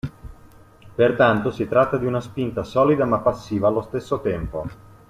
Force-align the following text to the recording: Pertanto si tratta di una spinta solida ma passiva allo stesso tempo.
Pertanto 0.95 1.51
si 1.51 1.67
tratta 1.67 1.97
di 1.97 2.07
una 2.07 2.21
spinta 2.21 2.63
solida 2.63 3.05
ma 3.05 3.19
passiva 3.19 3.67
allo 3.67 3.83
stesso 3.83 4.19
tempo. 4.19 4.65